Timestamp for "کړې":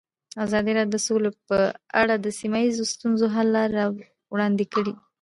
4.73-4.93